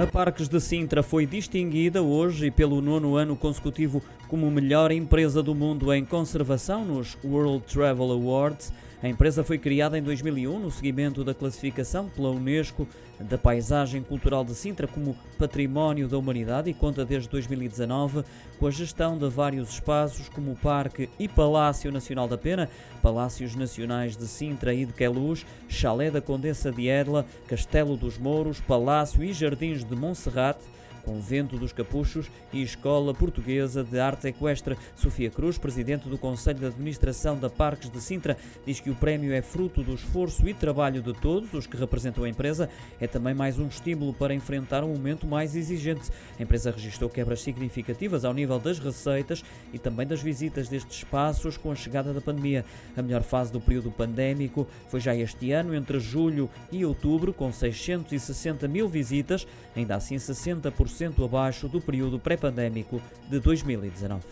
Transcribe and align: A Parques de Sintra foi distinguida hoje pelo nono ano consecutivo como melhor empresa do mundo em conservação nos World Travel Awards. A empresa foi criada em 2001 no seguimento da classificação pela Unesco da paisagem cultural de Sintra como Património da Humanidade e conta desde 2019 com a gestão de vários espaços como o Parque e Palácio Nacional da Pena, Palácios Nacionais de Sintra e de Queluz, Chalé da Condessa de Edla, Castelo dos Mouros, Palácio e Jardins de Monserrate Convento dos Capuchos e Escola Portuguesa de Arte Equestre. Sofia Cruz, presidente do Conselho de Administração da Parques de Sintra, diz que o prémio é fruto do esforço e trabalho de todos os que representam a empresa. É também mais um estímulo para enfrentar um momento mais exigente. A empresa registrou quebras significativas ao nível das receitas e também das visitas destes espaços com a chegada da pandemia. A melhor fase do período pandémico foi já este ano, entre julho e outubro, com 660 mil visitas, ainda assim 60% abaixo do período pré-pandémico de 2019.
A 0.00 0.06
Parques 0.06 0.48
de 0.48 0.58
Sintra 0.58 1.02
foi 1.02 1.26
distinguida 1.26 2.00
hoje 2.00 2.50
pelo 2.50 2.80
nono 2.80 3.16
ano 3.16 3.36
consecutivo 3.36 4.02
como 4.28 4.50
melhor 4.50 4.90
empresa 4.90 5.42
do 5.42 5.54
mundo 5.54 5.92
em 5.92 6.06
conservação 6.06 6.86
nos 6.86 7.18
World 7.22 7.66
Travel 7.66 8.10
Awards. 8.10 8.72
A 9.02 9.08
empresa 9.08 9.42
foi 9.42 9.56
criada 9.56 9.98
em 9.98 10.02
2001 10.02 10.58
no 10.58 10.70
seguimento 10.70 11.24
da 11.24 11.32
classificação 11.32 12.10
pela 12.10 12.30
Unesco 12.30 12.86
da 13.18 13.38
paisagem 13.38 14.02
cultural 14.02 14.44
de 14.44 14.54
Sintra 14.54 14.86
como 14.86 15.16
Património 15.38 16.06
da 16.06 16.18
Humanidade 16.18 16.68
e 16.68 16.74
conta 16.74 17.02
desde 17.02 17.26
2019 17.30 18.22
com 18.58 18.66
a 18.66 18.70
gestão 18.70 19.16
de 19.16 19.26
vários 19.30 19.70
espaços 19.70 20.28
como 20.28 20.52
o 20.52 20.56
Parque 20.56 21.08
e 21.18 21.26
Palácio 21.26 21.90
Nacional 21.90 22.28
da 22.28 22.36
Pena, 22.36 22.68
Palácios 23.00 23.54
Nacionais 23.54 24.18
de 24.18 24.26
Sintra 24.26 24.74
e 24.74 24.84
de 24.84 24.92
Queluz, 24.92 25.46
Chalé 25.66 26.10
da 26.10 26.20
Condessa 26.20 26.70
de 26.70 26.86
Edla, 26.86 27.24
Castelo 27.48 27.96
dos 27.96 28.18
Mouros, 28.18 28.60
Palácio 28.60 29.24
e 29.24 29.32
Jardins 29.32 29.82
de 29.82 29.96
Monserrate 29.96 30.60
Convento 31.00 31.56
dos 31.56 31.72
Capuchos 31.72 32.30
e 32.52 32.62
Escola 32.62 33.12
Portuguesa 33.12 33.82
de 33.82 33.98
Arte 33.98 34.28
Equestre. 34.28 34.76
Sofia 34.94 35.30
Cruz, 35.30 35.58
presidente 35.58 36.08
do 36.08 36.18
Conselho 36.18 36.60
de 36.60 36.66
Administração 36.66 37.38
da 37.38 37.50
Parques 37.50 37.90
de 37.90 38.00
Sintra, 38.00 38.36
diz 38.66 38.80
que 38.80 38.90
o 38.90 38.94
prémio 38.94 39.32
é 39.32 39.42
fruto 39.42 39.82
do 39.82 39.94
esforço 39.94 40.48
e 40.48 40.54
trabalho 40.54 41.02
de 41.02 41.12
todos 41.12 41.52
os 41.54 41.66
que 41.66 41.76
representam 41.76 42.24
a 42.24 42.28
empresa. 42.28 42.68
É 43.00 43.06
também 43.06 43.34
mais 43.34 43.58
um 43.58 43.66
estímulo 43.66 44.12
para 44.12 44.34
enfrentar 44.34 44.84
um 44.84 44.92
momento 44.92 45.26
mais 45.26 45.56
exigente. 45.56 46.10
A 46.38 46.42
empresa 46.42 46.70
registrou 46.70 47.10
quebras 47.10 47.42
significativas 47.42 48.24
ao 48.24 48.32
nível 48.32 48.58
das 48.58 48.78
receitas 48.78 49.44
e 49.72 49.78
também 49.78 50.06
das 50.06 50.22
visitas 50.22 50.68
destes 50.68 50.98
espaços 50.98 51.56
com 51.56 51.70
a 51.70 51.74
chegada 51.74 52.12
da 52.12 52.20
pandemia. 52.20 52.64
A 52.96 53.02
melhor 53.02 53.22
fase 53.22 53.52
do 53.52 53.60
período 53.60 53.90
pandémico 53.90 54.66
foi 54.88 55.00
já 55.00 55.14
este 55.14 55.52
ano, 55.52 55.74
entre 55.74 55.98
julho 55.98 56.48
e 56.70 56.84
outubro, 56.84 57.32
com 57.32 57.52
660 57.52 58.66
mil 58.68 58.88
visitas, 58.88 59.46
ainda 59.74 59.96
assim 59.96 60.16
60% 60.16 60.89
abaixo 61.24 61.68
do 61.68 61.80
período 61.80 62.18
pré-pandémico 62.18 63.00
de 63.28 63.38
2019. 63.38 64.22